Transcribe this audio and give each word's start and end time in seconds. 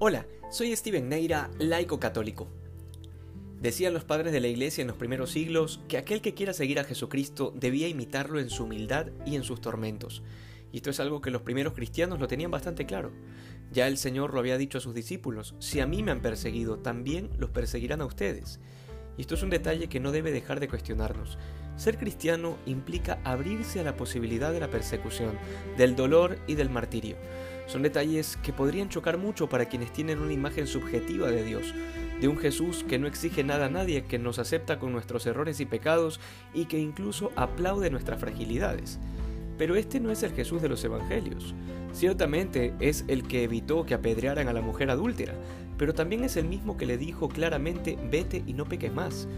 Hola, 0.00 0.26
soy 0.48 0.76
Steven 0.76 1.08
Neira, 1.08 1.50
laico 1.58 1.98
católico. 1.98 2.46
Decían 3.60 3.92
los 3.92 4.04
padres 4.04 4.32
de 4.32 4.38
la 4.38 4.46
Iglesia 4.46 4.82
en 4.82 4.86
los 4.86 4.96
primeros 4.96 5.32
siglos 5.32 5.80
que 5.88 5.98
aquel 5.98 6.20
que 6.20 6.34
quiera 6.34 6.52
seguir 6.52 6.78
a 6.78 6.84
Jesucristo 6.84 7.52
debía 7.56 7.88
imitarlo 7.88 8.38
en 8.38 8.48
su 8.48 8.62
humildad 8.62 9.08
y 9.26 9.34
en 9.34 9.42
sus 9.42 9.60
tormentos. 9.60 10.22
Y 10.70 10.76
esto 10.76 10.90
es 10.90 11.00
algo 11.00 11.20
que 11.20 11.32
los 11.32 11.42
primeros 11.42 11.72
cristianos 11.72 12.20
lo 12.20 12.28
tenían 12.28 12.52
bastante 12.52 12.86
claro. 12.86 13.10
Ya 13.72 13.88
el 13.88 13.98
Señor 13.98 14.34
lo 14.34 14.38
había 14.38 14.56
dicho 14.56 14.78
a 14.78 14.80
sus 14.80 14.94
discípulos, 14.94 15.56
si 15.58 15.80
a 15.80 15.86
mí 15.88 16.04
me 16.04 16.12
han 16.12 16.22
perseguido, 16.22 16.78
también 16.78 17.30
los 17.36 17.50
perseguirán 17.50 18.00
a 18.00 18.06
ustedes. 18.06 18.60
Y 19.16 19.22
esto 19.22 19.34
es 19.34 19.42
un 19.42 19.50
detalle 19.50 19.88
que 19.88 19.98
no 19.98 20.12
debe 20.12 20.30
dejar 20.30 20.60
de 20.60 20.68
cuestionarnos. 20.68 21.38
Ser 21.78 21.96
cristiano 21.96 22.58
implica 22.66 23.20
abrirse 23.22 23.78
a 23.78 23.84
la 23.84 23.96
posibilidad 23.96 24.52
de 24.52 24.58
la 24.58 24.68
persecución, 24.68 25.38
del 25.76 25.94
dolor 25.94 26.36
y 26.48 26.56
del 26.56 26.70
martirio. 26.70 27.16
Son 27.68 27.82
detalles 27.82 28.36
que 28.42 28.52
podrían 28.52 28.88
chocar 28.88 29.16
mucho 29.16 29.48
para 29.48 29.66
quienes 29.66 29.92
tienen 29.92 30.18
una 30.18 30.32
imagen 30.32 30.66
subjetiva 30.66 31.30
de 31.30 31.44
Dios, 31.44 31.72
de 32.20 32.26
un 32.26 32.36
Jesús 32.36 32.84
que 32.88 32.98
no 32.98 33.06
exige 33.06 33.44
nada 33.44 33.66
a 33.66 33.70
nadie, 33.70 34.02
que 34.02 34.18
nos 34.18 34.40
acepta 34.40 34.80
con 34.80 34.90
nuestros 34.90 35.24
errores 35.26 35.60
y 35.60 35.66
pecados 35.66 36.18
y 36.52 36.64
que 36.64 36.80
incluso 36.80 37.30
aplaude 37.36 37.90
nuestras 37.90 38.18
fragilidades. 38.18 38.98
Pero 39.56 39.76
este 39.76 40.00
no 40.00 40.10
es 40.10 40.24
el 40.24 40.32
Jesús 40.32 40.60
de 40.60 40.68
los 40.68 40.82
Evangelios. 40.82 41.54
Ciertamente 41.92 42.74
es 42.80 43.04
el 43.06 43.22
que 43.22 43.44
evitó 43.44 43.86
que 43.86 43.94
apedrearan 43.94 44.48
a 44.48 44.52
la 44.52 44.62
mujer 44.62 44.90
adúltera, 44.90 45.34
pero 45.76 45.94
también 45.94 46.24
es 46.24 46.36
el 46.36 46.46
mismo 46.46 46.76
que 46.76 46.86
le 46.86 46.98
dijo 46.98 47.28
claramente 47.28 47.96
vete 48.10 48.42
y 48.46 48.52
no 48.52 48.64
peques 48.64 48.92
más, 48.92 49.28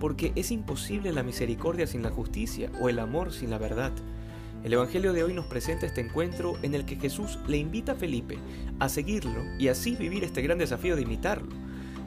porque 0.00 0.32
es 0.34 0.50
imposible 0.50 1.12
la 1.12 1.22
misericordia 1.22 1.86
sin 1.86 2.02
la 2.02 2.10
justicia 2.10 2.72
o 2.80 2.88
el 2.88 2.98
amor 2.98 3.32
sin 3.32 3.50
la 3.50 3.58
verdad. 3.58 3.92
El 4.64 4.72
Evangelio 4.72 5.12
de 5.12 5.22
hoy 5.22 5.34
nos 5.34 5.46
presenta 5.46 5.86
este 5.86 6.00
encuentro 6.00 6.54
en 6.62 6.74
el 6.74 6.86
que 6.86 6.96
Jesús 6.96 7.38
le 7.46 7.58
invita 7.58 7.92
a 7.92 7.94
Felipe 7.94 8.38
a 8.78 8.88
seguirlo 8.88 9.44
y 9.58 9.68
así 9.68 9.94
vivir 9.94 10.24
este 10.24 10.42
gran 10.42 10.58
desafío 10.58 10.96
de 10.96 11.02
imitarlo. 11.02 11.54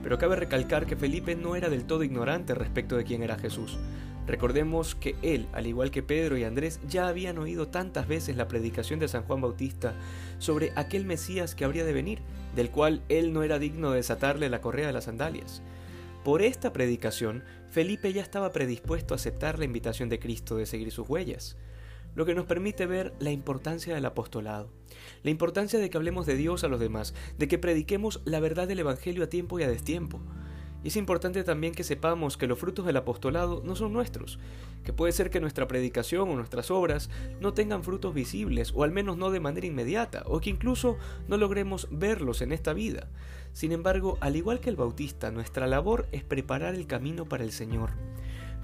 Pero 0.01 0.17
cabe 0.17 0.35
recalcar 0.35 0.85
que 0.85 0.95
Felipe 0.95 1.35
no 1.35 1.55
era 1.55 1.69
del 1.69 1.85
todo 1.85 2.03
ignorante 2.03 2.55
respecto 2.55 2.97
de 2.97 3.05
quién 3.05 3.23
era 3.23 3.37
Jesús. 3.37 3.77
Recordemos 4.25 4.95
que 4.95 5.15
él, 5.21 5.47
al 5.53 5.67
igual 5.67 5.91
que 5.91 6.03
Pedro 6.03 6.37
y 6.37 6.43
Andrés, 6.43 6.79
ya 6.87 7.07
habían 7.07 7.37
oído 7.37 7.67
tantas 7.67 8.07
veces 8.07 8.37
la 8.37 8.47
predicación 8.47 8.99
de 8.99 9.07
San 9.07 9.23
Juan 9.23 9.41
Bautista 9.41 9.93
sobre 10.39 10.71
aquel 10.75 11.05
Mesías 11.05 11.55
que 11.55 11.65
habría 11.65 11.85
de 11.85 11.93
venir, 11.93 12.19
del 12.55 12.69
cual 12.69 13.01
él 13.09 13.33
no 13.33 13.43
era 13.43 13.59
digno 13.59 13.91
de 13.91 13.97
desatarle 13.97 14.49
la 14.49 14.61
correa 14.61 14.87
de 14.87 14.93
las 14.93 15.05
sandalias. 15.05 15.61
Por 16.23 16.41
esta 16.41 16.71
predicación, 16.71 17.43
Felipe 17.69 18.13
ya 18.13 18.21
estaba 18.21 18.51
predispuesto 18.51 19.13
a 19.13 19.17
aceptar 19.17 19.59
la 19.59 19.65
invitación 19.65 20.09
de 20.09 20.19
Cristo 20.19 20.55
de 20.55 20.65
seguir 20.65 20.91
sus 20.91 21.09
huellas 21.09 21.57
lo 22.15 22.25
que 22.25 22.35
nos 22.35 22.45
permite 22.45 22.85
ver 22.85 23.13
la 23.19 23.31
importancia 23.31 23.95
del 23.95 24.05
apostolado, 24.05 24.69
la 25.23 25.31
importancia 25.31 25.79
de 25.79 25.89
que 25.89 25.97
hablemos 25.97 26.25
de 26.25 26.35
Dios 26.35 26.63
a 26.63 26.67
los 26.67 26.79
demás, 26.79 27.13
de 27.37 27.47
que 27.47 27.57
prediquemos 27.57 28.21
la 28.25 28.39
verdad 28.39 28.67
del 28.67 28.79
Evangelio 28.79 29.23
a 29.23 29.29
tiempo 29.29 29.59
y 29.59 29.63
a 29.63 29.69
destiempo. 29.69 30.21
Y 30.83 30.89
es 30.89 30.97
importante 30.97 31.43
también 31.43 31.73
que 31.73 31.83
sepamos 31.83 32.35
que 32.35 32.47
los 32.47 32.59
frutos 32.59 32.85
del 32.85 32.97
apostolado 32.97 33.61
no 33.63 33.75
son 33.75 33.93
nuestros, 33.93 34.37
que 34.83 34.91
puede 34.91 35.13
ser 35.13 35.29
que 35.29 35.39
nuestra 35.39 35.67
predicación 35.67 36.29
o 36.29 36.35
nuestras 36.35 36.71
obras 36.71 37.09
no 37.39 37.53
tengan 37.53 37.83
frutos 37.83 38.13
visibles, 38.13 38.73
o 38.75 38.83
al 38.83 38.91
menos 38.91 39.17
no 39.17 39.31
de 39.31 39.39
manera 39.39 39.65
inmediata, 39.65 40.23
o 40.25 40.41
que 40.41 40.49
incluso 40.49 40.97
no 41.27 41.37
logremos 41.37 41.87
verlos 41.89 42.41
en 42.41 42.51
esta 42.51 42.73
vida. 42.73 43.07
Sin 43.53 43.71
embargo, 43.71 44.17
al 44.19 44.35
igual 44.35 44.59
que 44.59 44.69
el 44.69 44.75
bautista, 44.75 45.31
nuestra 45.31 45.67
labor 45.67 46.07
es 46.11 46.23
preparar 46.23 46.75
el 46.75 46.87
camino 46.87 47.25
para 47.25 47.43
el 47.43 47.51
Señor. 47.51 47.91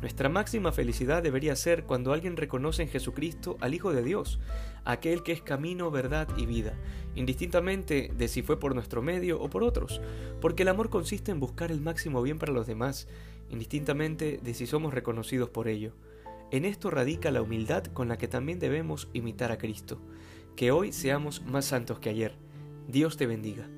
Nuestra 0.01 0.29
máxima 0.29 0.71
felicidad 0.71 1.21
debería 1.21 1.55
ser 1.57 1.83
cuando 1.83 2.13
alguien 2.13 2.37
reconoce 2.37 2.83
en 2.83 2.89
Jesucristo 2.89 3.57
al 3.59 3.73
Hijo 3.73 3.91
de 3.91 4.01
Dios, 4.01 4.39
aquel 4.85 5.23
que 5.23 5.33
es 5.33 5.41
camino, 5.41 5.91
verdad 5.91 6.29
y 6.37 6.45
vida, 6.45 6.73
indistintamente 7.15 8.11
de 8.15 8.27
si 8.29 8.41
fue 8.41 8.59
por 8.59 8.75
nuestro 8.75 9.01
medio 9.01 9.41
o 9.41 9.49
por 9.49 9.63
otros, 9.63 9.99
porque 10.39 10.63
el 10.63 10.69
amor 10.69 10.89
consiste 10.89 11.31
en 11.31 11.41
buscar 11.41 11.69
el 11.71 11.81
máximo 11.81 12.21
bien 12.21 12.39
para 12.39 12.53
los 12.53 12.65
demás, 12.65 13.09
indistintamente 13.49 14.39
de 14.41 14.53
si 14.53 14.67
somos 14.67 14.93
reconocidos 14.93 15.49
por 15.49 15.67
ello. 15.67 15.93
En 16.51 16.63
esto 16.63 16.89
radica 16.89 17.29
la 17.29 17.41
humildad 17.41 17.83
con 17.85 18.07
la 18.07 18.17
que 18.17 18.27
también 18.27 18.57
debemos 18.57 19.09
imitar 19.13 19.51
a 19.51 19.57
Cristo. 19.57 20.01
Que 20.55 20.71
hoy 20.71 20.93
seamos 20.93 21.43
más 21.43 21.65
santos 21.65 21.99
que 21.99 22.09
ayer. 22.09 22.35
Dios 22.87 23.17
te 23.17 23.27
bendiga. 23.27 23.69